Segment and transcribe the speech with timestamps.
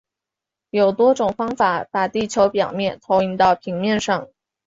[0.71, 4.29] 有多种方法把地球表面投影到平面上。